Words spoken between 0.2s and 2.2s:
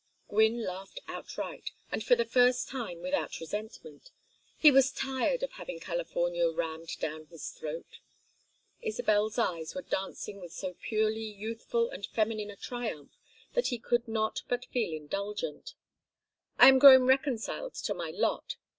Gwynne laughed outright, and for